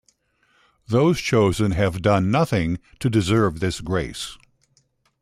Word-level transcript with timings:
Those 0.87 1.19
chosen 1.19 1.73
have 1.73 2.01
done 2.01 2.31
nothing 2.31 2.79
to 3.01 3.07
deserve 3.07 3.59
this 3.59 3.81
grace. 3.81 4.35